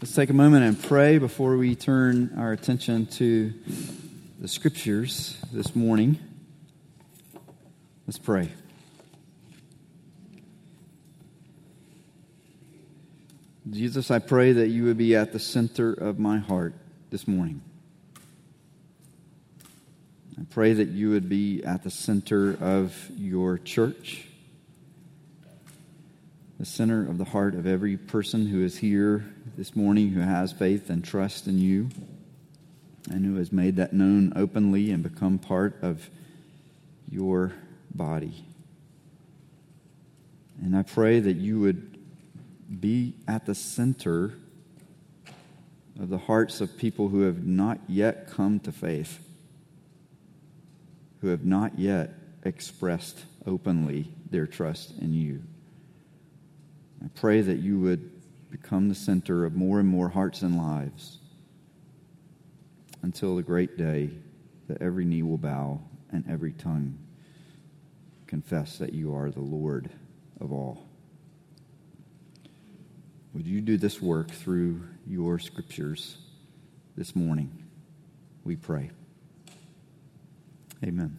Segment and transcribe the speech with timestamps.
[0.00, 3.52] Let's take a moment and pray before we turn our attention to
[4.38, 6.20] the scriptures this morning.
[8.06, 8.52] Let's pray.
[13.68, 16.74] Jesus, I pray that you would be at the center of my heart
[17.10, 17.60] this morning.
[20.40, 24.28] I pray that you would be at the center of your church
[26.58, 29.24] the center of the heart of every person who is here
[29.56, 31.88] this morning who has faith and trust in you
[33.10, 36.10] and who has made that known openly and become part of
[37.10, 37.52] your
[37.94, 38.44] body.
[40.62, 41.98] And I pray that you would
[42.80, 44.34] be at the center
[46.00, 49.18] of the hearts of people who have not yet come to faith,
[51.20, 52.10] who have not yet
[52.44, 55.42] expressed openly their trust in you.
[57.04, 58.17] I pray that you would
[58.50, 61.18] become the center of more and more hearts and lives
[63.02, 64.10] until the great day
[64.68, 66.98] that every knee will bow and every tongue
[68.26, 69.90] confess that you are the Lord
[70.40, 70.86] of all.
[73.34, 76.18] Would you do this work through your scriptures
[76.96, 77.64] this morning?
[78.44, 78.90] We pray.
[80.82, 81.18] Amen.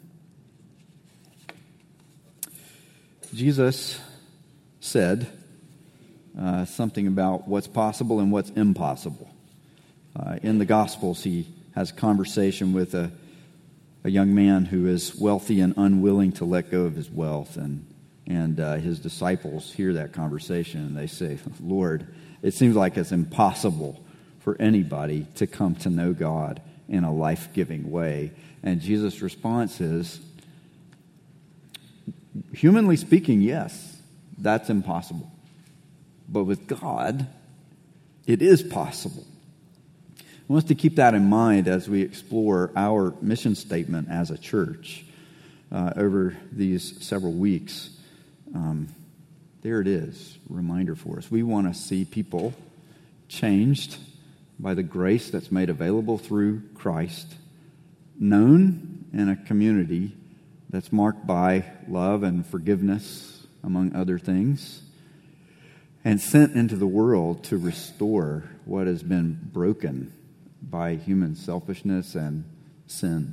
[3.34, 4.00] Jesus
[4.80, 5.28] said,
[6.38, 9.30] uh, something about what's possible and what's impossible.
[10.16, 13.12] Uh, in the Gospels, he has a conversation with a,
[14.04, 17.58] a young man who is wealthy and unwilling to let go of his wealth.
[17.58, 17.86] And,
[18.28, 22.08] and uh, his disciples hear that conversation and they say, Lord,
[22.42, 24.04] it seems like it's impossible
[24.40, 28.32] for anybody to come to know God in a life giving way.
[28.64, 30.20] And Jesus' response is,
[32.54, 34.02] humanly speaking, yes,
[34.38, 35.32] that's impossible.
[36.32, 37.28] But with God,
[38.28, 39.26] it is possible.
[40.20, 44.30] I want us to keep that in mind as we explore our mission statement as
[44.30, 45.06] a church
[45.72, 47.90] uh, over these several weeks.
[48.54, 48.88] Um,
[49.62, 51.30] there it is, reminder for us.
[51.30, 52.54] We want to see people
[53.28, 53.98] changed
[54.60, 57.34] by the grace that's made available through Christ,
[58.20, 60.16] known in a community
[60.70, 64.84] that's marked by love and forgiveness, among other things
[66.10, 70.12] and sent into the world to restore what has been broken
[70.60, 72.44] by human selfishness and
[72.88, 73.32] sin.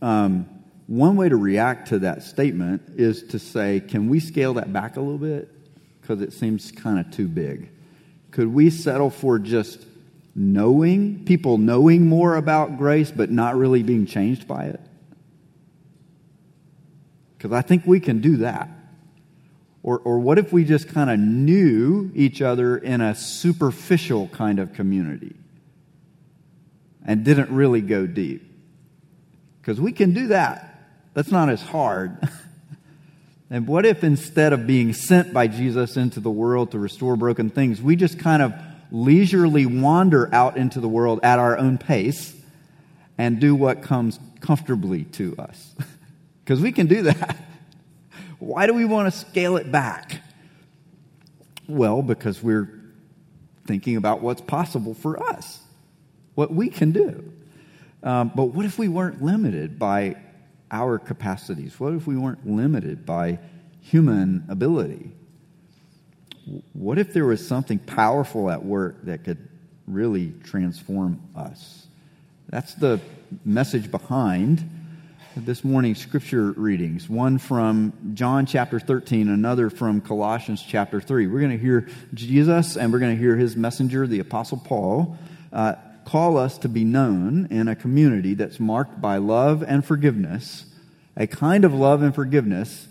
[0.00, 0.48] Um,
[0.86, 4.96] one way to react to that statement is to say, can we scale that back
[4.96, 5.50] a little bit?
[6.00, 7.68] Because it seems kind of too big.
[8.30, 9.84] Could we settle for just
[10.34, 14.80] knowing, people knowing more about grace, but not really being changed by it?
[17.36, 18.70] Because I think we can do that.
[19.88, 24.58] Or, or what if we just kind of knew each other in a superficial kind
[24.58, 25.34] of community
[27.06, 28.42] and didn't really go deep?
[29.62, 30.78] Because we can do that.
[31.14, 32.18] That's not as hard.
[33.50, 37.48] and what if instead of being sent by Jesus into the world to restore broken
[37.48, 38.52] things, we just kind of
[38.90, 42.36] leisurely wander out into the world at our own pace
[43.16, 45.74] and do what comes comfortably to us?
[46.44, 47.47] Because we can do that.
[48.38, 50.20] Why do we want to scale it back?
[51.66, 52.70] Well, because we're
[53.66, 55.60] thinking about what's possible for us,
[56.34, 57.32] what we can do.
[58.02, 60.16] Um, but what if we weren't limited by
[60.70, 61.78] our capacities?
[61.80, 63.38] What if we weren't limited by
[63.80, 65.10] human ability?
[66.72, 69.48] What if there was something powerful at work that could
[69.86, 71.86] really transform us?
[72.48, 73.00] That's the
[73.44, 74.77] message behind
[75.44, 81.26] this morning's scripture readings one from John chapter 13, another from Colossians chapter 3.
[81.26, 85.16] We're going to hear Jesus and we're going to hear his messenger, the Apostle Paul,
[85.52, 90.66] uh, call us to be known in a community that's marked by love and forgiveness,
[91.16, 92.88] a kind of love and forgiveness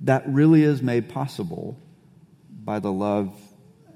[0.00, 1.78] that really is made possible
[2.64, 3.32] by the love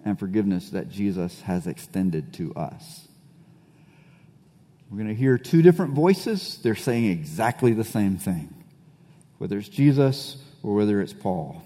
[0.04, 3.08] and forgiveness that Jesus has extended to us.
[4.94, 6.60] We're going to hear two different voices.
[6.62, 8.54] They're saying exactly the same thing,
[9.38, 11.64] whether it's Jesus or whether it's Paul.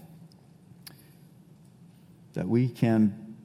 [2.32, 3.36] That we can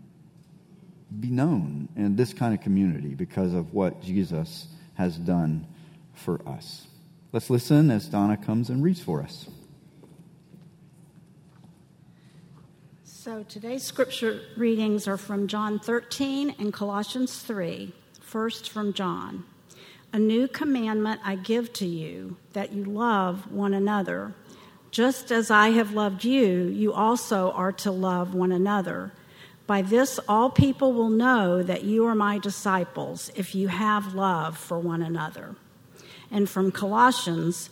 [1.20, 5.68] be known in this kind of community because of what Jesus has done
[6.14, 6.88] for us.
[7.34, 9.50] Let's listen as Donna comes and reads for us.
[13.04, 17.94] So today's scripture readings are from John 13 and Colossians 3.
[18.22, 19.44] First from John.
[20.14, 24.36] A new commandment I give to you, that you love one another.
[24.92, 29.12] Just as I have loved you, you also are to love one another.
[29.66, 34.56] By this, all people will know that you are my disciples if you have love
[34.56, 35.56] for one another.
[36.30, 37.72] And from Colossians,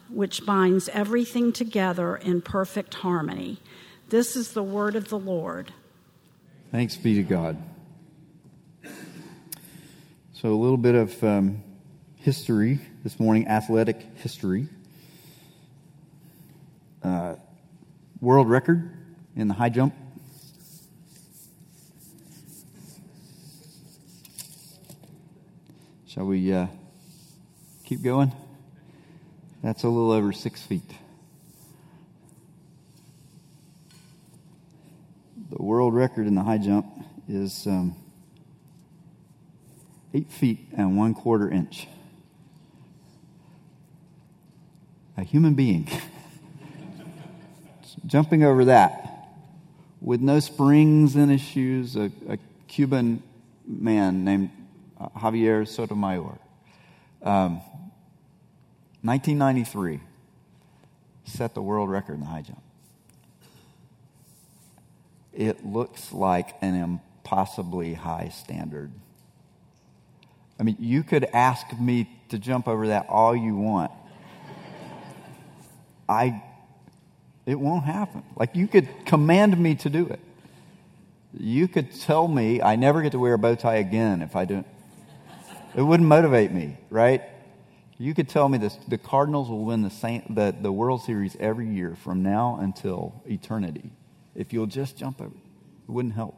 [0.11, 3.59] which binds everything together in perfect harmony.
[4.09, 5.73] This is the word of the Lord.
[6.71, 7.61] Thanks be to God.
[10.33, 11.63] So, a little bit of um,
[12.15, 14.67] history this morning, athletic history.
[17.03, 17.35] Uh,
[18.19, 18.91] world record
[19.35, 19.93] in the high jump.
[26.07, 26.67] Shall we uh,
[27.85, 28.31] keep going?
[29.63, 30.89] That's a little over six feet.
[35.51, 36.87] The world record in the high jump
[37.27, 37.95] is um,
[40.13, 41.87] eight feet and one quarter inch.
[45.17, 45.87] A human being
[48.05, 49.11] jumping over that
[50.01, 53.21] with no springs in his shoes, a, a Cuban
[53.67, 54.49] man named
[54.99, 56.39] uh, Javier Sotomayor.
[57.21, 57.61] Um,
[59.03, 59.99] 1993
[61.23, 62.61] set the world record in the high jump.
[65.33, 68.91] It looks like an impossibly high standard.
[70.59, 73.91] I mean, you could ask me to jump over that all you want.
[76.07, 76.43] I
[77.45, 78.23] it won't happen.
[78.35, 80.19] Like you could command me to do it.
[81.33, 84.45] You could tell me I never get to wear a bow tie again if I
[84.45, 84.67] don't.
[85.73, 87.23] It wouldn't motivate me, right?
[88.01, 91.37] You could tell me this, the Cardinals will win the, same, the, the World Series
[91.39, 93.91] every year from now until eternity.
[94.33, 96.35] If you'll just jump over, it wouldn't help.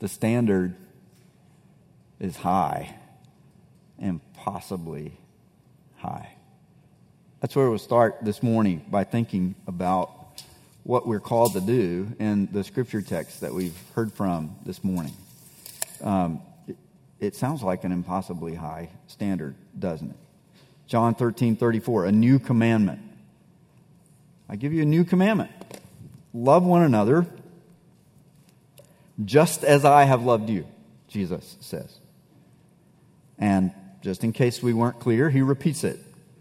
[0.00, 0.74] The standard
[2.18, 2.96] is high,
[4.00, 5.12] impossibly
[5.98, 6.30] high.
[7.40, 10.42] That's where we'll start this morning by thinking about
[10.82, 15.12] what we're called to do in the scripture text that we've heard from this morning.
[16.00, 16.42] Um,
[17.20, 20.16] it sounds like an impossibly high standard, doesn't it?
[20.86, 23.00] John 13, 34, a new commandment.
[24.48, 25.50] I give you a new commandment
[26.36, 27.26] love one another
[29.24, 30.66] just as I have loved you,
[31.08, 31.98] Jesus says.
[33.38, 33.72] And
[34.02, 35.98] just in case we weren't clear, he repeats it.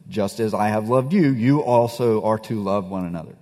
[0.09, 3.35] Just as I have loved you, you also are to love one another.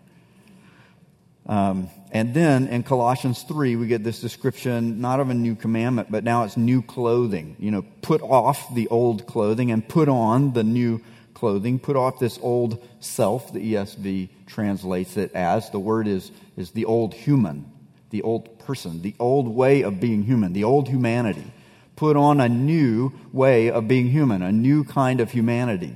[1.46, 6.12] Um, and then in Colossians 3, we get this description not of a new commandment,
[6.12, 7.56] but now it's new clothing.
[7.58, 11.02] You know, put off the old clothing and put on the new
[11.34, 11.80] clothing.
[11.80, 15.72] Put off this old self, the ESV translates it as.
[15.72, 17.72] The word is, is the old human,
[18.12, 21.52] the old person, the old way of being human, the old humanity.
[21.96, 25.96] Put on a new way of being human, a new kind of humanity.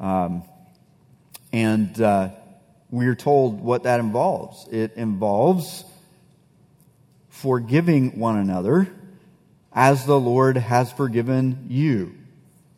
[0.00, 0.42] Um,
[1.52, 2.00] and.
[2.00, 2.30] Uh,
[2.94, 4.68] we're told what that involves.
[4.68, 5.84] It involves
[7.28, 8.88] forgiving one another
[9.72, 12.14] as the Lord has forgiven you.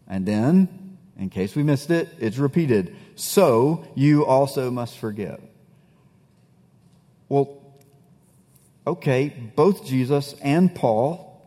[0.08, 2.96] And then, in case we missed it, it's repeated.
[3.14, 5.38] So you also must forgive.
[7.28, 7.61] Well,
[8.87, 11.42] okay, both Jesus and Paul,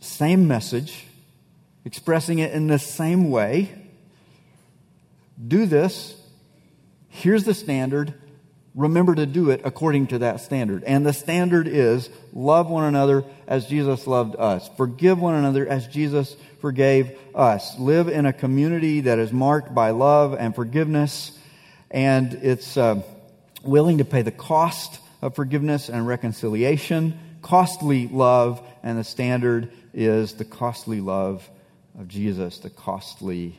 [0.00, 1.06] same message,
[1.84, 3.70] expressing it in the same way.
[5.46, 6.20] Do this
[7.14, 8.12] Here's the standard.
[8.74, 10.82] Remember to do it according to that standard.
[10.82, 14.68] And the standard is love one another as Jesus loved us.
[14.76, 17.78] Forgive one another as Jesus forgave us.
[17.78, 21.38] Live in a community that is marked by love and forgiveness.
[21.88, 23.00] And it's uh,
[23.62, 28.60] willing to pay the cost of forgiveness and reconciliation, costly love.
[28.82, 31.48] And the standard is the costly love
[31.96, 33.56] of Jesus, the costly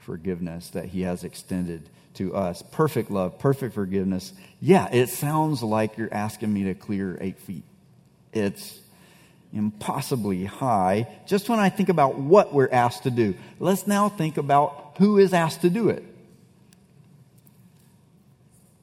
[0.00, 2.62] forgiveness that he has extended to us.
[2.70, 4.32] Perfect love, perfect forgiveness.
[4.60, 7.64] Yeah, it sounds like you're asking me to clear eight feet.
[8.32, 8.80] It's,
[9.52, 13.34] impossibly high just when I think about what we're asked to do.
[13.58, 16.04] Let's now think about who is asked to do it.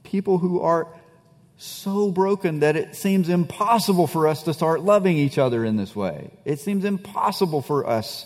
[0.03, 0.87] People who are
[1.57, 5.95] so broken that it seems impossible for us to start loving each other in this
[5.95, 6.31] way.
[6.43, 8.25] It seems impossible for us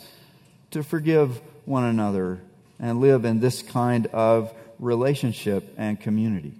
[0.71, 2.41] to forgive one another
[2.79, 6.53] and live in this kind of relationship and community.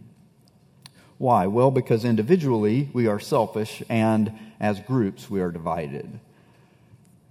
[1.17, 1.47] Why?
[1.47, 6.19] Well, because individually we are selfish and as groups we are divided.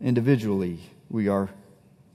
[0.01, 0.79] Individually
[1.09, 1.49] we are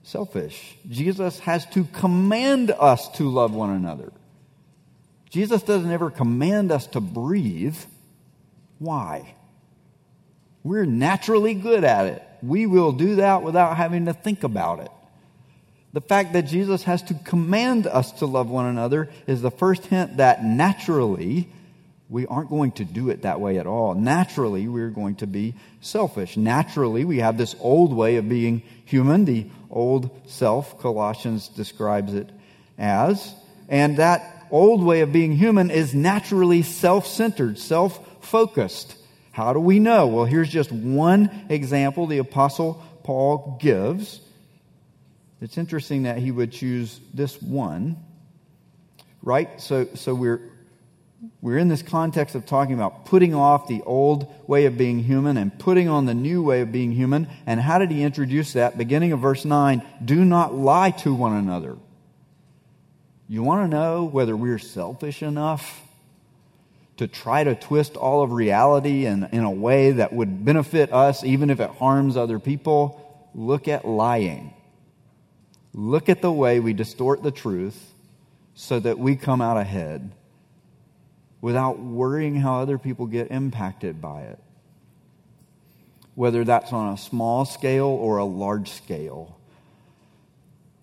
[0.03, 0.75] selfish.
[0.89, 4.11] Jesus has to command us to love one another.
[5.29, 7.77] Jesus doesn't ever command us to breathe.
[8.77, 9.33] Why?
[10.63, 12.23] We're naturally good at it.
[12.43, 14.91] We will do that without having to think about it.
[15.93, 19.85] The fact that Jesus has to command us to love one another is the first
[19.85, 21.47] hint that naturally
[22.09, 23.95] we aren't going to do it that way at all.
[23.95, 26.37] Naturally, we're going to be selfish.
[26.37, 32.29] Naturally, we have this old way of being human, the old self, Colossians describes it
[32.77, 33.33] as.
[33.67, 38.95] And that old way of being human is naturally self centered, self focused.
[39.31, 40.05] How do we know?
[40.07, 44.21] Well, here's just one example the Apostle Paul gives.
[45.43, 47.97] It's interesting that he would choose this one,
[49.21, 49.59] right?
[49.59, 50.39] So, so we're,
[51.41, 55.35] we're in this context of talking about putting off the old way of being human
[55.35, 57.27] and putting on the new way of being human.
[57.45, 58.77] And how did he introduce that?
[58.77, 61.75] Beginning of verse 9 do not lie to one another.
[63.27, 65.81] You want to know whether we're selfish enough
[66.95, 71.21] to try to twist all of reality in, in a way that would benefit us,
[71.25, 73.29] even if it harms other people?
[73.35, 74.53] Look at lying.
[75.73, 77.93] Look at the way we distort the truth
[78.53, 80.11] so that we come out ahead
[81.41, 84.39] without worrying how other people get impacted by it.
[86.15, 89.37] Whether that's on a small scale or a large scale.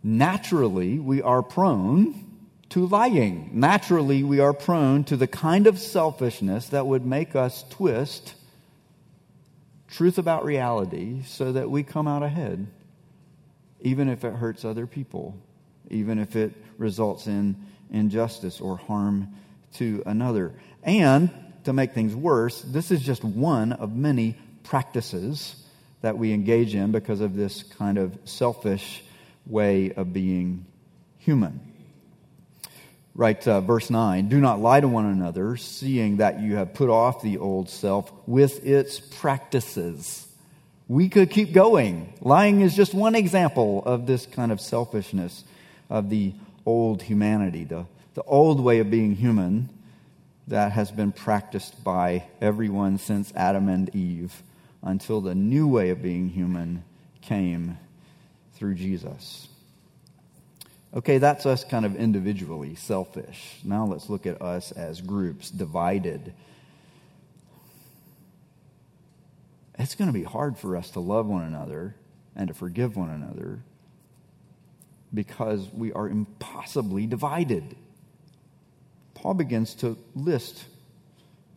[0.03, 2.27] Naturally, we are prone
[2.71, 3.51] to lying.
[3.53, 8.35] Naturally, we are prone to the kind of selfishness that would make us twist
[9.89, 12.67] truth about reality so that we come out ahead,
[13.83, 15.37] even if it hurts other people,
[15.91, 17.57] even if it results in
[17.91, 19.29] injustice or harm
[19.75, 20.53] to another.
[20.83, 21.31] And
[21.65, 25.57] to make things worse, this is just one of many practices
[26.01, 29.03] that we engage in because of this kind of selfish
[29.47, 30.67] way of being
[31.19, 31.61] human.
[33.15, 36.89] Right, uh, verse 9 Do not lie to one another, seeing that you have put
[36.89, 40.27] off the old self with its practices.
[40.91, 42.13] We could keep going.
[42.21, 45.45] Lying is just one example of this kind of selfishness
[45.89, 46.33] of the
[46.67, 49.69] old humanity, the, the old way of being human
[50.49, 54.43] that has been practiced by everyone since Adam and Eve
[54.83, 56.83] until the new way of being human
[57.23, 57.79] came
[58.55, 59.47] through Jesus.
[60.93, 63.61] Okay, that's us kind of individually selfish.
[63.63, 66.35] Now let's look at us as groups, divided.
[69.81, 71.97] It's going to be hard for us to love one another
[72.37, 73.63] and to forgive one another
[75.13, 77.77] because we are impossibly divided.
[79.15, 80.65] Paul begins to list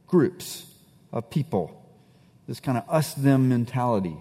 [0.07, 0.65] groups
[1.11, 1.85] of people,
[2.47, 4.15] this kind of us them mentality,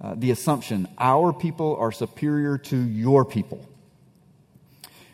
[0.00, 3.68] uh, the assumption our people are superior to your people.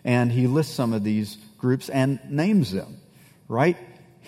[0.04, 3.00] And he lists some of these groups and names them.
[3.49, 3.76] Right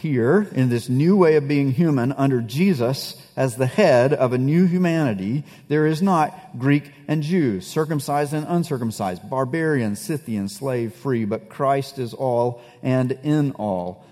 [0.00, 4.38] here, in this new way of being human, under Jesus as the head of a
[4.38, 11.26] new humanity, there is not Greek and Jew, circumcised and uncircumcised, barbarian, Scythian, slave, free,
[11.26, 14.04] but Christ is all and in all.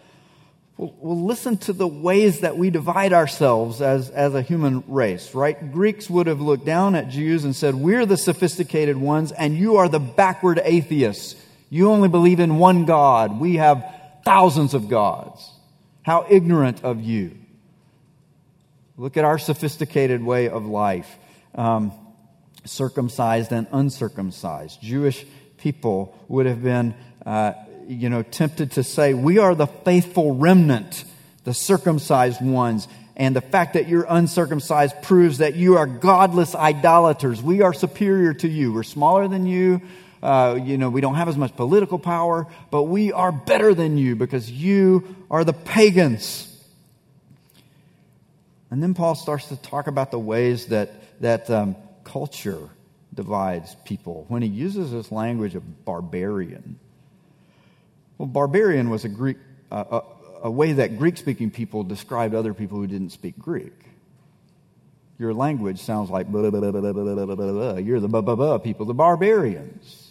[0.76, 5.73] Well, listen to the ways that we divide ourselves as, as a human race, right?
[5.73, 9.78] Greeks would have looked down at Jews and said, We're the sophisticated ones, and you
[9.78, 11.35] are the backward atheists.
[11.71, 13.40] You only believe in one God.
[13.40, 13.85] We have
[14.25, 15.50] thousands of gods.
[16.09, 17.37] How ignorant of you.
[18.97, 21.19] Look at our sophisticated way of life
[21.55, 21.93] um,
[22.65, 24.81] circumcised and uncircumcised.
[24.81, 25.27] Jewish
[25.59, 26.95] people would have been,
[27.27, 27.53] uh,
[27.87, 31.05] you know, tempted to say, We are the faithful remnant,
[31.45, 32.88] the circumcised ones.
[33.15, 37.43] And the fact that you're uncircumcised proves that you are godless idolaters.
[37.43, 38.73] We are superior to you.
[38.73, 39.83] We're smaller than you.
[40.23, 43.97] Uh, you know, we don't have as much political power, but we are better than
[43.97, 46.45] you because you are the pagans.
[48.71, 52.69] And then Paul starts to talk about the ways that, that um, culture
[53.15, 56.79] divides people when he uses this language of barbarian.
[58.19, 59.39] Well, barbarian was a Greek,
[59.71, 60.01] uh,
[60.43, 63.73] a, a way that Greek speaking people described other people who didn't speak Greek.
[65.19, 67.77] Your language sounds like blah, blah, blah, blah, blah, blah, blah, blah.
[67.77, 70.08] You're the blah, blah, blah people, the barbarians.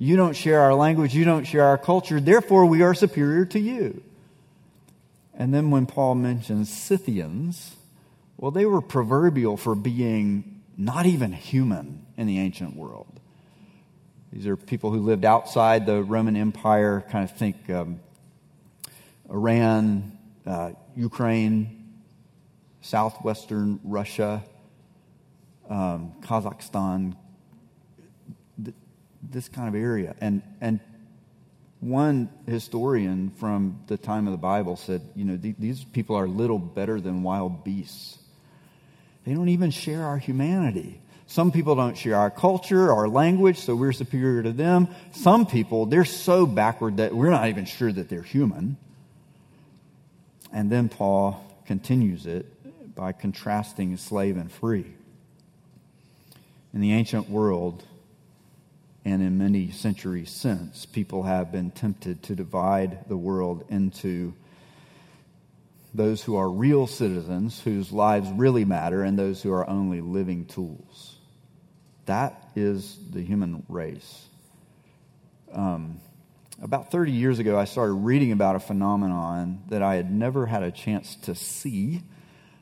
[0.00, 3.58] You don't share our language, you don't share our culture, therefore we are superior to
[3.58, 4.00] you.
[5.34, 7.74] And then when Paul mentions Scythians,
[8.36, 13.08] well, they were proverbial for being not even human in the ancient world.
[14.32, 17.98] These are people who lived outside the Roman Empire, kind of think um,
[19.28, 21.98] Iran, uh, Ukraine,
[22.82, 24.44] southwestern Russia,
[25.68, 27.16] um, Kazakhstan,
[29.22, 30.14] this kind of area.
[30.20, 30.80] And, and
[31.80, 36.26] one historian from the time of the Bible said, you know, th- these people are
[36.26, 38.18] little better than wild beasts.
[39.24, 41.00] They don't even share our humanity.
[41.26, 44.88] Some people don't share our culture, our language, so we're superior to them.
[45.12, 48.78] Some people, they're so backward that we're not even sure that they're human.
[50.52, 52.46] And then Paul continues it
[52.94, 54.86] by contrasting slave and free.
[56.72, 57.84] In the ancient world,
[59.08, 64.34] and in many centuries since, people have been tempted to divide the world into
[65.94, 70.44] those who are real citizens, whose lives really matter, and those who are only living
[70.44, 71.16] tools.
[72.04, 74.26] That is the human race.
[75.52, 76.00] Um,
[76.60, 80.62] about 30 years ago, I started reading about a phenomenon that I had never had
[80.62, 82.02] a chance to see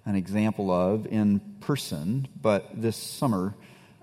[0.04, 3.56] an example of in person, but this summer,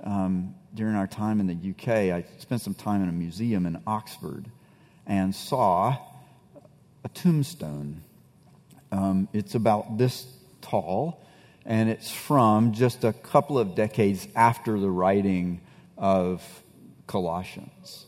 [0.03, 3.81] um, during our time in the UK, I spent some time in a museum in
[3.85, 4.45] Oxford
[5.05, 5.97] and saw
[7.03, 8.03] a tombstone.
[8.91, 10.25] Um, it's about this
[10.61, 11.23] tall,
[11.65, 15.61] and it's from just a couple of decades after the writing
[15.97, 16.43] of
[17.07, 18.05] Colossians.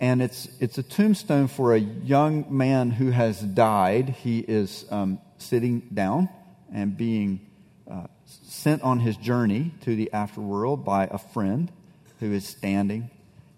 [0.00, 4.08] And it's, it's a tombstone for a young man who has died.
[4.08, 6.28] He is um, sitting down
[6.72, 7.40] and being
[8.44, 11.70] sent on his journey to the afterworld by a friend
[12.20, 13.10] who is standing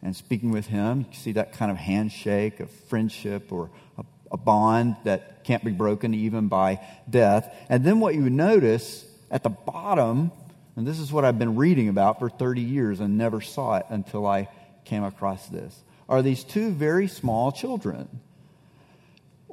[0.03, 1.07] and speaking with him.
[1.11, 5.73] You see that kind of handshake of friendship or a, a bond that can't be
[5.73, 7.55] broken even by death.
[7.69, 10.33] And then what you notice at the bottom,
[10.77, 13.87] and this is what I've been reading about for 30 years and never saw it
[13.89, 14.49] until I
[14.85, 18.21] came across this are these two very small children.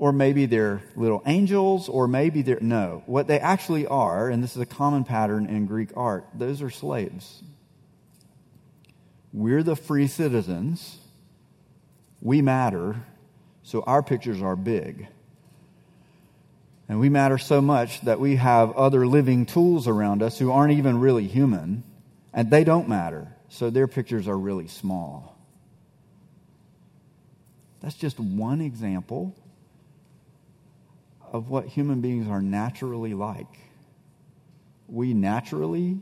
[0.02, 2.60] Or maybe they're little angels, or maybe they're.
[2.60, 3.04] No.
[3.06, 6.72] What they actually are, and this is a common pattern in Greek art, those are
[6.72, 7.44] slaves.
[9.32, 10.98] We're the free citizens.
[12.20, 12.96] We matter,
[13.62, 15.08] so our pictures are big.
[16.90, 20.74] And we matter so much that we have other living tools around us who aren't
[20.74, 21.84] even really human,
[22.34, 25.38] and they don't matter, so their pictures are really small.
[27.82, 29.36] That's just one example
[31.32, 33.48] of what human beings are naturally like.
[34.88, 36.00] We naturally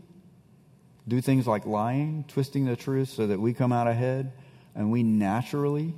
[1.07, 4.31] do things like lying, twisting the truth so that we come out ahead,
[4.75, 5.93] and we naturally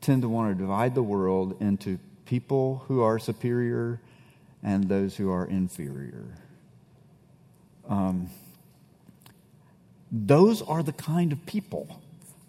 [0.00, 4.00] tend to want to divide the world into people who are superior
[4.62, 6.36] and those who are inferior.
[7.88, 8.30] Um,
[10.10, 12.00] those are the kind of people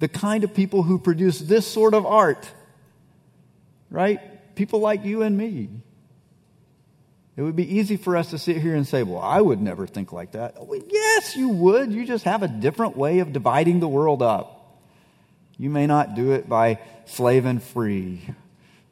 [0.03, 2.45] the kind of people who produce this sort of art,
[3.89, 4.19] right?
[4.55, 5.69] People like you and me.
[7.35, 9.87] It would be easy for us to sit here and say, well, I would never
[9.87, 10.55] think like that.
[10.59, 11.91] Oh, well, yes, you would.
[11.91, 14.79] You just have a different way of dividing the world up.
[15.57, 18.21] You may not do it by slave and free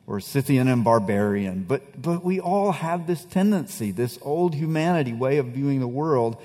[0.08, 5.38] or Scythian and barbarian, but, but we all have this tendency, this old humanity way
[5.38, 6.42] of viewing the world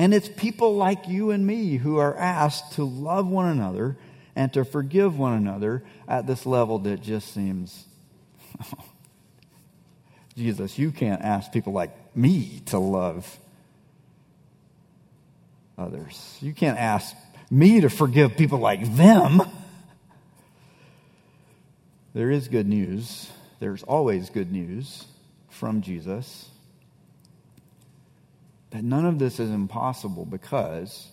[0.00, 3.98] and it's people like you and me who are asked to love one another
[4.34, 7.84] and to forgive one another at this level that just seems,
[10.36, 13.38] Jesus, you can't ask people like me to love
[15.76, 16.38] others.
[16.40, 17.14] You can't ask
[17.50, 19.42] me to forgive people like them.
[22.14, 23.30] There is good news.
[23.60, 25.04] There's always good news
[25.48, 26.48] from Jesus.
[28.70, 31.10] But none of this is impossible because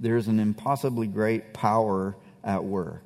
[0.00, 3.04] there's an impossibly great power at work.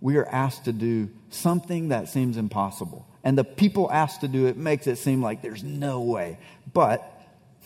[0.00, 3.06] We are asked to do something that seems impossible.
[3.22, 6.38] And the people asked to do it makes it seem like there's no way.
[6.72, 7.06] But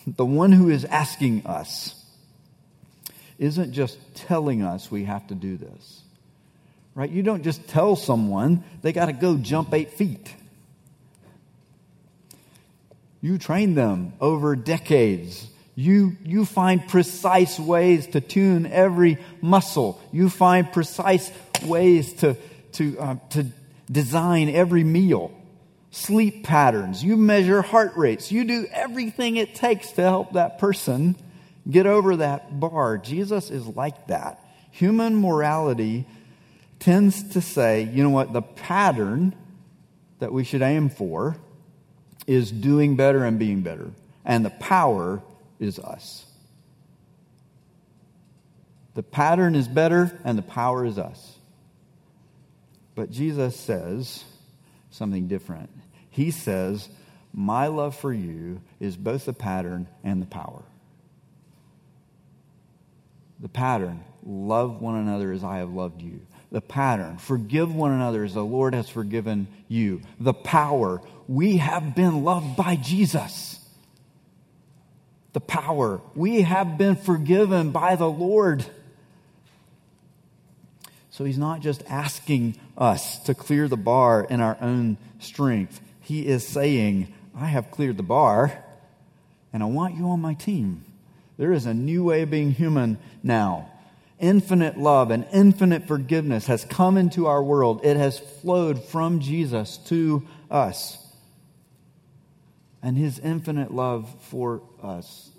[0.05, 2.01] the one who is asking us
[3.37, 6.01] isn't just telling us we have to do this.
[6.93, 7.09] Right?
[7.09, 10.33] You don't just tell someone they got to go jump eight feet.
[13.21, 15.47] You train them over decades.
[15.73, 20.01] You, you find precise ways to tune every muscle.
[20.13, 21.31] You find precise
[21.65, 22.35] ways to,
[22.73, 23.45] to, uh, to
[23.91, 25.31] design every meal
[25.95, 31.15] sleep patterns, you measure heart rates, you do everything it takes to help that person
[31.69, 32.97] get over that bar.
[32.97, 34.43] Jesus is like that.
[34.71, 36.05] Human morality
[36.79, 39.33] tends to say, you know what, the pattern
[40.19, 41.37] that we should aim for
[42.27, 43.89] is doing better and being better,
[44.25, 45.21] and the power
[45.61, 46.25] is us.
[48.95, 51.34] The pattern is better, and the power is us.
[52.95, 54.23] But Jesus says
[54.89, 55.69] something different.
[56.09, 56.89] He says,
[57.33, 60.63] My love for you is both the pattern and the power.
[63.41, 66.21] The pattern, love one another as I have loved you.
[66.51, 70.01] The pattern, forgive one another as the Lord has forgiven you.
[70.21, 73.59] The power, we have been loved by Jesus.
[75.33, 78.65] The power, we have been forgiven by the Lord.
[81.15, 85.79] So he's not just asking us to clear the bar in our own strength.
[86.01, 88.61] He is saying, I have cleared the bar,
[89.53, 90.83] and I want you on my team.
[91.37, 93.71] There is a new way of being human now.
[94.19, 97.85] Infinite love and infinite forgiveness has come into our world.
[97.85, 100.97] It has flowed from Jesus to us.
[102.83, 105.29] And his infinite love for us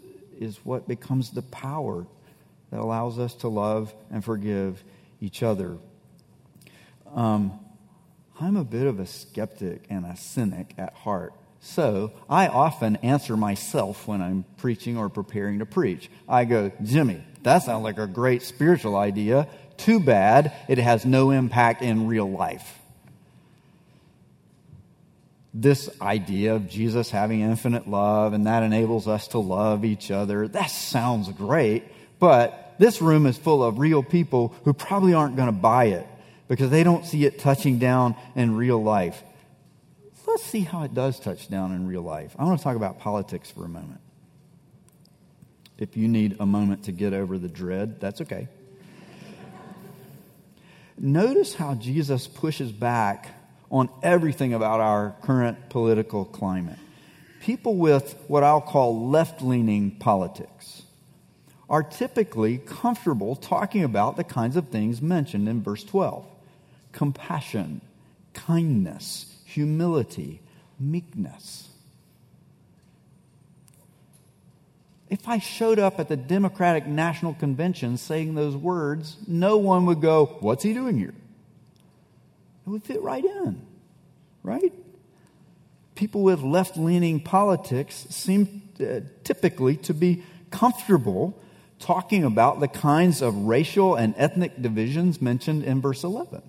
[0.41, 2.07] is what becomes the power
[2.71, 4.83] that allows us to love and forgive
[5.27, 5.77] each other.
[7.15, 7.59] Um,
[8.41, 11.33] I'm a bit of a skeptic and a cynic at heart.
[11.61, 16.09] So I often answer myself when I'm preaching or preparing to preach.
[16.29, 19.49] I go, Jimmy, that sounds like a great spiritual idea.
[19.77, 22.79] Too bad it has no impact in real life.
[25.53, 30.47] This idea of Jesus having infinite love and that enables us to love each other,
[30.49, 31.85] that sounds great,
[32.21, 36.07] but this room is full of real people who probably aren't going to buy it
[36.49, 39.23] because they don't see it touching down in real life
[40.37, 42.35] let's see how it does touch down in real life.
[42.39, 44.01] I want to talk about politics for a moment.
[45.79, 48.49] If you need a moment to get over the dread, that's okay.
[50.99, 53.29] Notice how Jesus pushes back
[53.71, 56.79] on everything about our current political climate.
[57.41, 60.83] People with what I'll call left leaning politics
[61.69, 66.25] are typically comfortable talking about the kinds of things mentioned in verse 12
[66.93, 67.81] compassion,
[68.33, 70.41] kindness, humility,
[70.81, 71.69] meekness.
[75.09, 80.01] If I showed up at the Democratic National Convention saying those words, no one would
[80.01, 81.15] go, What's he doing here?
[82.67, 83.65] It would fit right in,
[84.43, 84.73] right?
[85.95, 91.39] People with left leaning politics seem uh, typically to be comfortable
[91.79, 96.43] talking about the kinds of racial and ethnic divisions mentioned in verse 11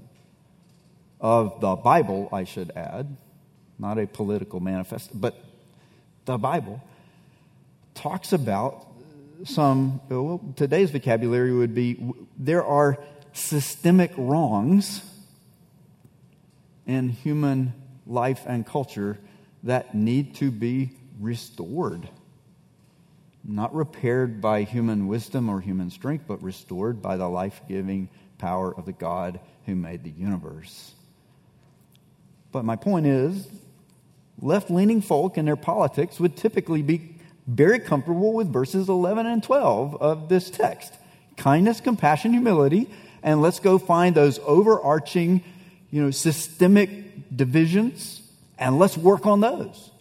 [1.19, 3.17] of the Bible, I should add,
[3.79, 5.35] not a political manifesto, but
[6.25, 6.81] the Bible
[7.93, 8.87] talks about
[9.43, 12.97] some, well, today's vocabulary would be there are
[13.33, 15.01] systemic wrongs
[16.85, 17.73] in human
[18.05, 19.17] life and culture
[19.63, 22.07] that need to be restored.
[23.47, 28.75] Not repaired by human wisdom or human strength, but restored by the life giving power
[28.75, 30.93] of the God who made the universe.
[32.51, 33.47] But my point is,
[34.41, 37.15] left leaning folk in their politics would typically be
[37.47, 40.93] very comfortable with verses 11 and 12 of this text
[41.37, 42.89] kindness, compassion, humility,
[43.23, 45.43] and let's go find those overarching,
[45.91, 46.89] you know, systemic
[47.35, 48.21] divisions
[48.57, 49.91] and let's work on those.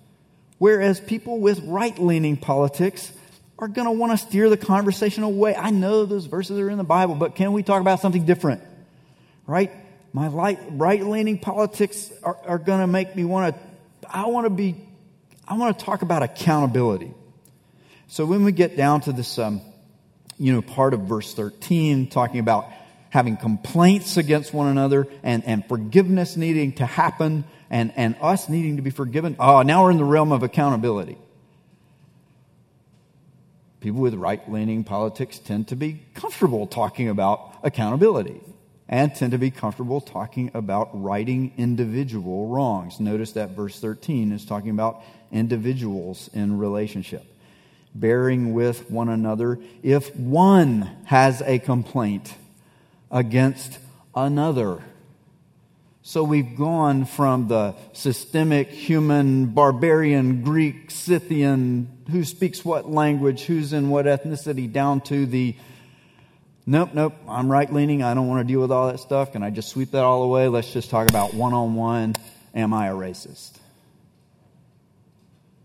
[0.59, 3.13] Whereas people with right leaning politics
[3.59, 5.55] are going to want to steer the conversation away.
[5.55, 8.63] I know those verses are in the Bible, but can we talk about something different?
[9.47, 9.71] Right?
[10.17, 13.61] my light, right leaning politics are, are going to make me want to,
[14.09, 14.75] I want to be,
[15.47, 17.13] I want to talk about accountability.
[18.09, 19.61] So when we get down to this, um,
[20.39, 22.67] you know, part of verse 13, talking about
[23.11, 28.77] having complaints against one another and, and forgiveness needing to happen and, and us needing
[28.77, 31.19] to be forgiven, oh, now we're in the realm of accountability.
[33.87, 38.41] People with right leaning politics tend to be comfortable talking about accountability
[38.89, 42.99] and tend to be comfortable talking about righting individual wrongs.
[42.99, 47.25] Notice that verse 13 is talking about individuals in relationship,
[47.95, 52.35] bearing with one another if one has a complaint
[53.13, 53.79] against
[54.17, 54.83] another.
[56.03, 63.73] So we've gone from the systemic, human, barbarian, Greek, Scythian, who speaks what language, who's
[63.73, 65.57] in what ethnicity, down to the
[66.67, 68.03] nope, nope, I'm right leaning.
[68.03, 69.33] I don't want to deal with all that stuff.
[69.33, 70.49] Can I just sweep that all away?
[70.49, 72.15] Let's just talk about one on one.
[72.55, 73.53] Am I a racist?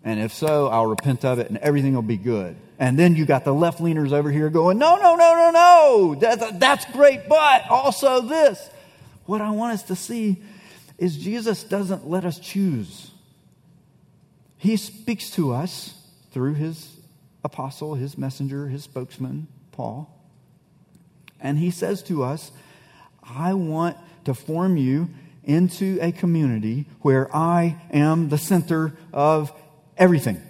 [0.03, 2.55] And if so, I'll repent of it and everything will be good.
[2.79, 6.15] And then you got the left leaners over here going, no, no, no, no, no.
[6.19, 8.67] That's, that's great, but also this.
[9.27, 10.41] What I want us to see
[10.97, 13.11] is Jesus doesn't let us choose.
[14.57, 16.00] He speaks to us
[16.31, 16.97] through his
[17.43, 20.17] apostle, his messenger, his spokesman, Paul.
[21.39, 22.51] And he says to us,
[23.23, 25.09] I want to form you
[25.43, 29.51] into a community where I am the center of
[29.97, 30.41] everything.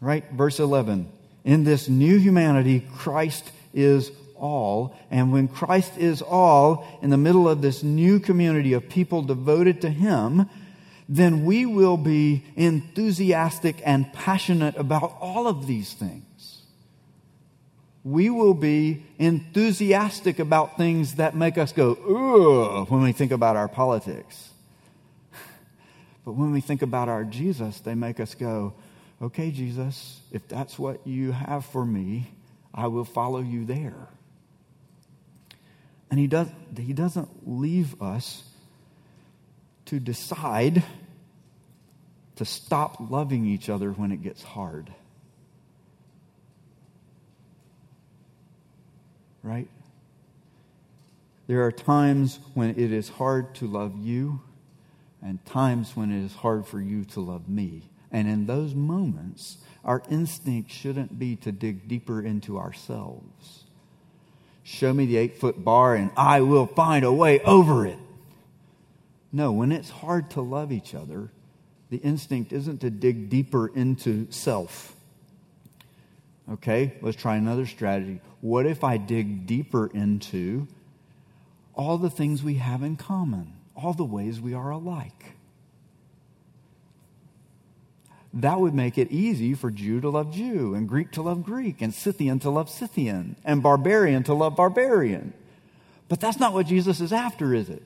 [0.00, 0.24] Right?
[0.30, 1.10] Verse 11.
[1.44, 4.96] In this new humanity, Christ is all.
[5.10, 9.80] And when Christ is all in the middle of this new community of people devoted
[9.80, 10.48] to Him,
[11.08, 16.62] then we will be enthusiastic and passionate about all of these things.
[18.04, 23.56] We will be enthusiastic about things that make us go, ugh, when we think about
[23.56, 24.50] our politics.
[26.24, 28.74] But when we think about our Jesus, they make us go,
[29.22, 32.30] okay, Jesus, if that's what you have for me,
[32.74, 34.08] I will follow you there.
[36.10, 38.42] And he, does, he doesn't leave us
[39.88, 40.82] to decide
[42.36, 44.92] to stop loving each other when it gets hard.
[49.42, 49.68] Right?
[51.46, 54.40] There are times when it is hard to love you,
[55.22, 57.82] and times when it is hard for you to love me.
[58.12, 63.64] And in those moments, our instinct shouldn't be to dig deeper into ourselves.
[64.62, 67.98] Show me the eight foot bar and I will find a way over it.
[69.32, 71.30] No, when it's hard to love each other,
[71.90, 74.94] the instinct isn't to dig deeper into self.
[76.50, 78.20] Okay, let's try another strategy.
[78.40, 80.66] What if I dig deeper into
[81.74, 85.34] all the things we have in common, all the ways we are alike?
[88.34, 91.80] that would make it easy for Jew to love Jew, and Greek to love Greek,
[91.80, 95.32] and Scythian to love Scythian, and barbarian to love barbarian.
[96.08, 97.82] But that's not what Jesus is after, is it?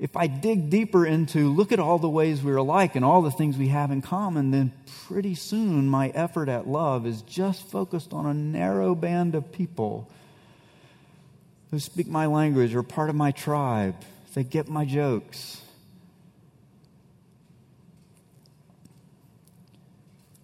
[0.00, 3.30] If I dig deeper into look at all the ways we're alike and all the
[3.30, 4.72] things we have in common, then
[5.06, 10.10] pretty soon my effort at love is just focused on a narrow band of people
[11.70, 13.94] who speak my language or part of my tribe.
[14.32, 15.60] They get my jokes.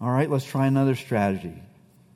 [0.02, 1.62] All right, let's try another strategy.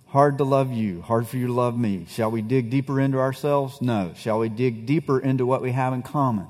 [0.09, 2.05] Hard to love you, hard for you to love me.
[2.11, 3.81] Shall we dig deeper into ourselves?
[3.81, 4.13] No.
[4.15, 6.47] Shall we dig deeper into what we have in common?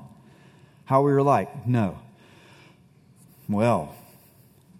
[0.85, 1.67] How we were like?
[1.67, 1.99] No.
[3.47, 3.95] Well,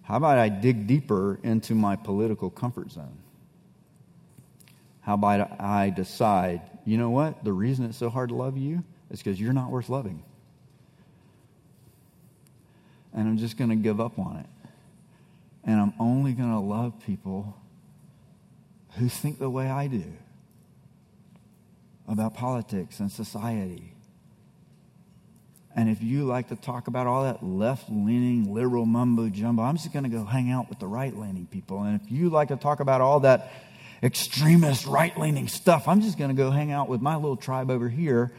[0.02, 3.18] how about I dig deeper into my political comfort zone?
[5.00, 7.44] How about I decide, you know what?
[7.44, 10.22] The reason it's so hard to love you is because you're not worth loving.
[13.12, 14.46] And I'm just going to give up on it.
[15.64, 17.56] And I'm only going to love people
[18.98, 20.04] who think the way I do
[22.08, 23.94] about politics and society.
[25.74, 29.76] And if you like to talk about all that left leaning, liberal mumbo jumbo, I'm
[29.76, 31.82] just going to go hang out with the right leaning people.
[31.82, 33.52] And if you like to talk about all that
[34.02, 37.70] extremist right leaning stuff, I'm just going to go hang out with my little tribe
[37.70, 38.32] over here.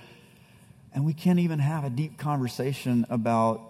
[0.94, 3.62] And we can't even have a deep conversation about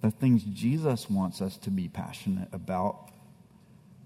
[0.00, 3.10] the things Jesus wants us to be passionate about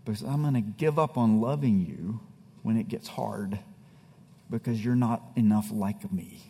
[0.05, 2.21] because I'm going to give up on loving you
[2.63, 3.59] when it gets hard
[4.49, 6.41] because you're not enough like me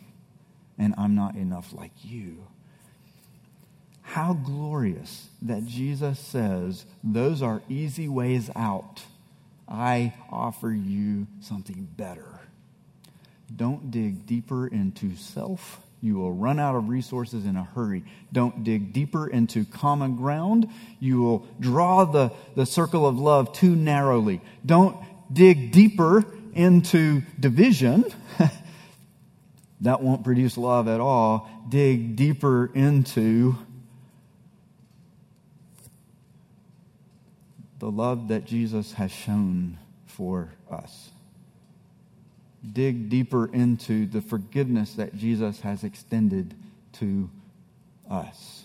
[0.79, 2.47] and I'm not enough like you.
[4.01, 9.03] How glorious that Jesus says those are easy ways out.
[9.67, 12.39] I offer you something better.
[13.55, 18.03] Don't dig deeper into self you will run out of resources in a hurry.
[18.31, 20.69] Don't dig deeper into common ground.
[20.99, 24.41] You will draw the, the circle of love too narrowly.
[24.65, 24.97] Don't
[25.31, 28.05] dig deeper into division.
[29.81, 31.49] that won't produce love at all.
[31.69, 33.55] Dig deeper into
[37.79, 41.11] the love that Jesus has shown for us
[42.73, 46.55] dig deeper into the forgiveness that Jesus has extended
[46.93, 47.29] to
[48.09, 48.63] us.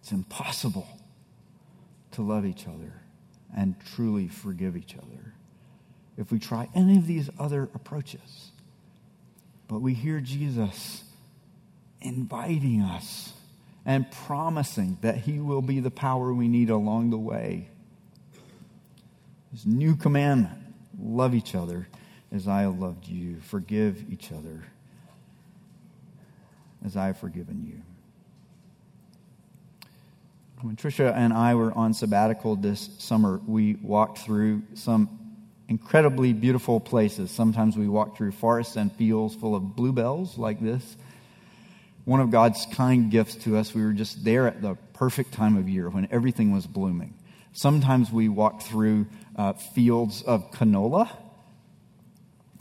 [0.00, 0.88] It's impossible
[2.12, 3.00] to love each other
[3.56, 5.31] and truly forgive each other
[6.16, 8.50] if we try any of these other approaches.
[9.68, 11.04] But we hear Jesus
[12.00, 13.32] inviting us
[13.86, 17.68] and promising that he will be the power we need along the way.
[19.50, 20.62] His new commandment
[20.98, 21.88] Love each other
[22.30, 23.40] as I have loved you.
[23.40, 24.64] Forgive each other
[26.84, 27.82] as I have forgiven you.
[30.60, 35.21] When Tricia and I were on sabbatical this summer, we walked through some
[35.72, 37.30] incredibly beautiful places.
[37.30, 40.98] Sometimes we walk through forests and fields full of bluebells like this.
[42.04, 45.56] One of God's kind gifts to us, we were just there at the perfect time
[45.56, 47.14] of year when everything was blooming.
[47.54, 51.08] Sometimes we walk through uh, fields of canola.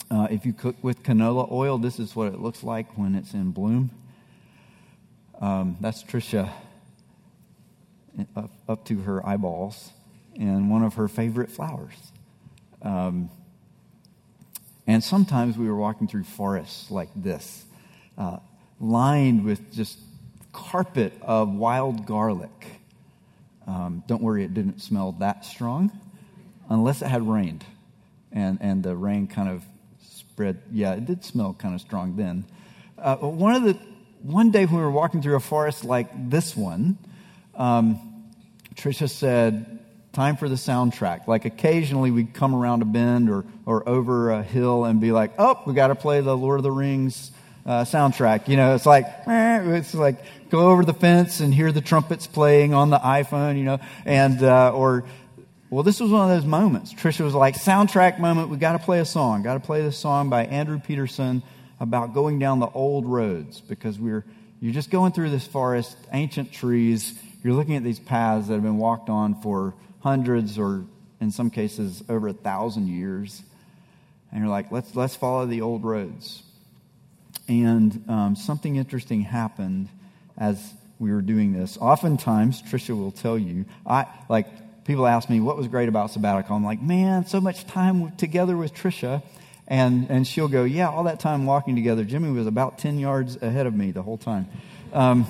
[0.10, 3.34] Uh, if you cook with canola oil, this is what it looks like when it's
[3.34, 3.91] in bloom.
[5.41, 6.50] Um, that's Tricia
[8.38, 9.91] up, up, to her eyeballs
[10.39, 12.13] and one of her favorite flowers.
[12.82, 13.30] Um,
[14.88, 17.63] and sometimes we were walking through forests like this,
[18.17, 18.38] uh,
[18.80, 20.00] lined with just
[20.52, 22.82] carpet of wild garlic.
[23.67, 25.91] Um, don't worry, it didn't smell that strong
[26.70, 27.63] unless it had rained.
[28.32, 29.63] And, and the rain kind of
[30.02, 30.62] spread.
[30.72, 32.46] Yeah, it did smell kind of strong then.
[32.98, 33.78] Uh, one of the
[34.22, 36.98] one day when we were walking through a forest like this one,
[37.56, 38.30] um,
[38.76, 39.70] Tricia said,
[40.13, 41.28] time for the soundtrack.
[41.28, 45.34] Like occasionally we'd come around a bend or, or over a hill and be like,
[45.38, 47.32] oh, we got to play the Lord of the Rings
[47.65, 48.47] uh, soundtrack.
[48.47, 50.17] You know, it's like, it's like
[50.50, 54.43] go over the fence and hear the trumpets playing on the iPhone, you know, and,
[54.43, 55.06] uh, or,
[55.69, 56.93] well, this was one of those moments.
[56.93, 59.43] Trisha was like, soundtrack moment, we got to play a song.
[59.43, 61.43] Got to play this song by Andrew Peterson
[61.80, 64.26] about going down the old roads because we're,
[64.60, 67.17] you're just going through this forest, ancient trees.
[67.41, 70.85] You're looking at these paths that have been walked on for hundreds or
[71.19, 73.41] in some cases over a thousand years.
[74.31, 76.43] And you're like, let's, let's follow the old roads.
[77.47, 79.89] And um, something interesting happened
[80.37, 81.77] as we were doing this.
[81.77, 84.47] Oftentimes, Tricia will tell you, I like
[84.85, 86.55] people ask me what was great about sabbatical.
[86.55, 89.23] I'm like, man, so much time together with Tricia.
[89.67, 92.03] And, and she'll go, yeah, all that time walking together.
[92.03, 94.47] Jimmy was about 10 yards ahead of me the whole time.
[94.91, 95.25] Um,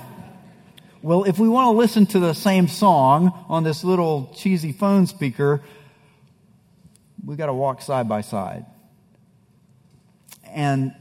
[1.02, 5.08] well, if we want to listen to the same song on this little cheesy phone
[5.08, 5.62] speaker,
[7.26, 8.66] we got to walk side by side.
[10.46, 10.94] And,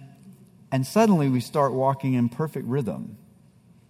[0.73, 3.19] and suddenly we start walking in perfect rhythm.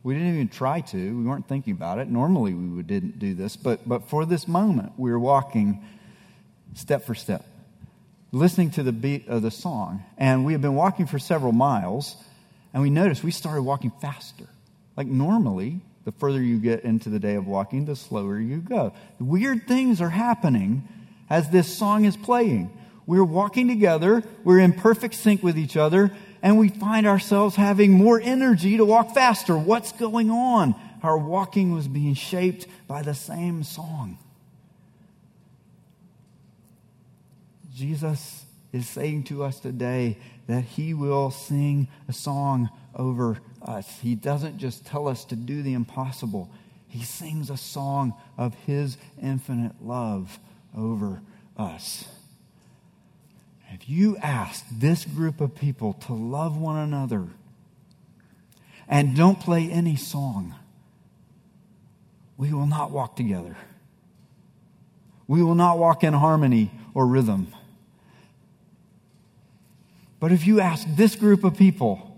[0.03, 0.97] We didn't even try to.
[0.97, 2.09] We weren't thinking about it.
[2.09, 5.85] Normally we didn't do this, but, but for this moment, we were walking
[6.75, 7.45] step for step,
[8.33, 10.03] listening to the beat of the song.
[10.17, 12.17] And we had been walking for several miles,
[12.73, 14.47] and we noticed we started walking faster.
[14.97, 18.93] Like normally, the further you get into the day of walking, the slower you go.
[19.19, 20.89] Weird things are happening
[21.29, 22.71] as this song is playing.
[23.07, 27.93] We're walking together, we're in perfect sync with each other, and we find ourselves having
[27.93, 29.57] more energy to walk faster.
[29.57, 30.75] What's going on?
[31.03, 34.19] Our walking was being shaped by the same song.
[37.75, 44.01] Jesus is saying to us today that he will sing a song over us.
[44.01, 46.51] He doesn't just tell us to do the impossible,
[46.89, 50.39] he sings a song of his infinite love
[50.77, 51.23] over
[51.57, 52.05] us.
[53.73, 57.29] If you ask this group of people to love one another
[58.89, 60.57] and don't play any song,
[62.37, 63.57] we will not walk together.
[65.29, 67.55] We will not walk in harmony or rhythm.
[70.19, 72.10] But if you ask this group of people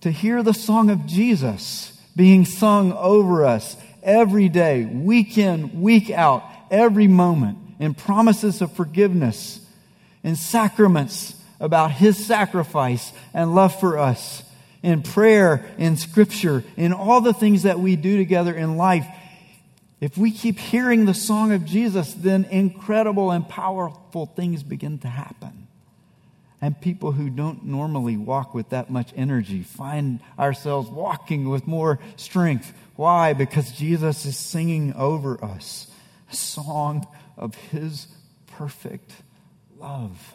[0.00, 6.10] to hear the song of Jesus being sung over us every day, week in, week
[6.10, 9.64] out, every moment, in promises of forgiveness,
[10.22, 14.42] in sacraments about his sacrifice and love for us,
[14.82, 19.06] in prayer, in scripture, in all the things that we do together in life.
[20.00, 25.08] If we keep hearing the song of Jesus, then incredible and powerful things begin to
[25.08, 25.57] happen.
[26.60, 32.00] And people who don't normally walk with that much energy find ourselves walking with more
[32.16, 32.72] strength.
[32.96, 33.32] Why?
[33.32, 35.88] Because Jesus is singing over us
[36.30, 38.08] a song of his
[38.48, 39.12] perfect
[39.78, 40.34] love,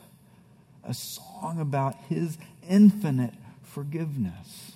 [0.85, 2.37] a song about his
[2.69, 4.71] infinite forgiveness.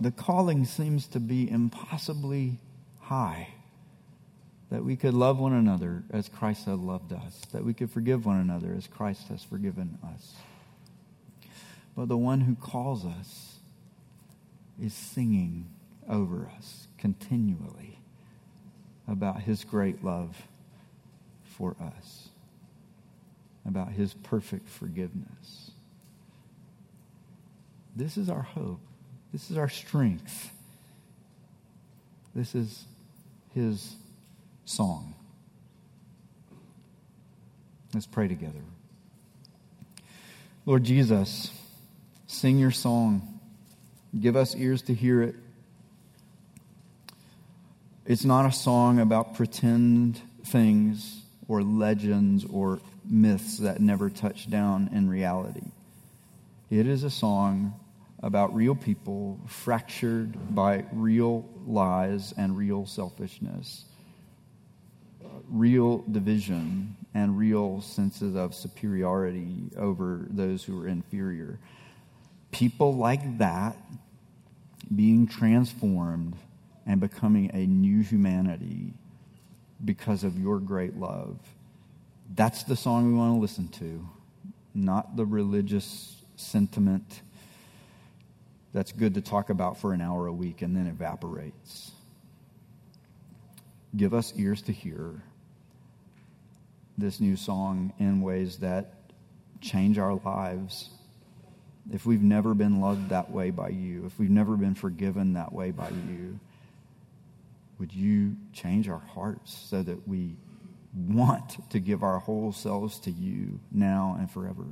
[0.00, 2.58] The calling seems to be impossibly
[3.00, 3.48] high
[4.70, 8.24] that we could love one another as Christ had loved us, that we could forgive
[8.24, 10.34] one another as Christ has forgiven us.
[11.96, 13.56] But the one who calls us
[14.80, 15.66] is singing
[16.08, 17.98] over us continually
[19.08, 20.36] about his great love
[21.42, 22.28] for us,
[23.66, 25.72] about his perfect forgiveness.
[27.96, 28.80] This is our hope.
[29.32, 30.52] This is our strength.
[32.34, 32.84] This is
[33.52, 33.96] his
[34.70, 35.14] song.
[37.92, 38.60] Let's pray together.
[40.64, 41.50] Lord Jesus,
[42.26, 43.40] sing your song.
[44.18, 45.34] Give us ears to hear it.
[48.06, 54.90] It's not a song about pretend things or legends or myths that never touch down
[54.92, 55.66] in reality.
[56.70, 57.74] It is a song
[58.22, 63.84] about real people fractured by real lies and real selfishness,
[65.48, 71.58] real division and real senses of superiority over those who are inferior.
[72.52, 73.76] People like that
[74.94, 76.36] being transformed
[76.86, 78.92] and becoming a new humanity
[79.84, 81.38] because of your great love.
[82.34, 84.08] That's the song we want to listen to,
[84.74, 87.22] not the religious sentiment
[88.72, 91.92] that's good to talk about for an hour a week and then evaporates.
[93.96, 95.22] Give us ears to hear
[96.96, 98.94] this new song in ways that
[99.60, 100.90] change our lives.
[101.92, 105.52] If we've never been loved that way by you, if we've never been forgiven that
[105.52, 106.38] way by you,
[107.78, 110.36] would you change our hearts so that we
[110.94, 114.66] want to give our whole selves to you now and forever?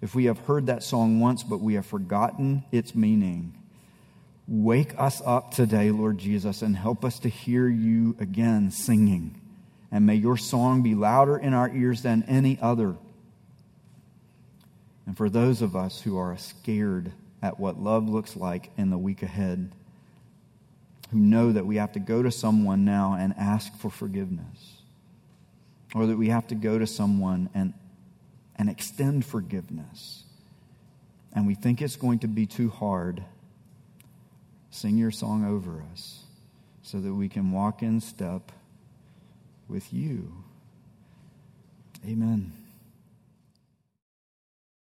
[0.00, 3.61] If we have heard that song once, but we have forgotten its meaning,
[4.52, 9.40] wake us up today, Lord Jesus, and help us to hear you again singing.
[9.90, 12.96] And may your song be louder in our ears than any other.
[15.06, 18.98] And for those of us who are scared at what love looks like in the
[18.98, 19.72] week ahead,
[21.10, 24.82] who know that we have to go to someone now and ask for forgiveness,
[25.94, 27.72] or that we have to go to someone and,
[28.56, 30.24] and extend forgiveness,
[31.32, 33.24] and we think it's going to be too hard,
[34.72, 36.24] sing your song over us
[36.82, 38.50] so that we can walk in step
[39.68, 40.32] with you.
[42.04, 42.52] Amen.